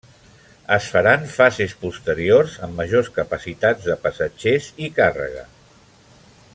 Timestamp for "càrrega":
5.01-5.49